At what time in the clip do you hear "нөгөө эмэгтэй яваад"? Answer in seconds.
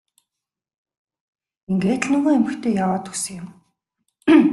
2.11-3.05